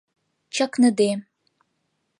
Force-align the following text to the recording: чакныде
чакныде 0.55 1.09